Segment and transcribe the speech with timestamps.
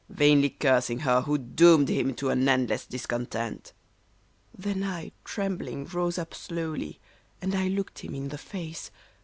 [0.09, 3.71] Vainly cursing her who doomed hirn to an endless discon tent!'"
[4.65, 6.99] Then I, trembling, rose up slowly,
[7.39, 8.89] and I looked him in the face.